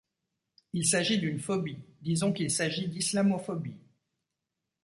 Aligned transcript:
S'il 0.73 0.87
s'agit 0.87 1.19
d'une 1.19 1.37
phobie, 1.39 1.77
disons 2.01 2.33
qu'il 2.33 2.49
s'agit 2.49 2.87
d'islamophobie. 2.87 3.77